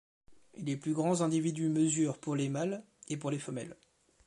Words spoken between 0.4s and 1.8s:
Les plus grands individus